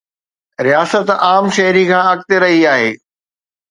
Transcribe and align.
رياست 0.65 1.07
عام 1.27 1.45
شهري 1.57 1.85
کان 1.91 2.03
اڳتي 2.11 2.35
رهي 2.43 2.61
آهي. 2.75 2.91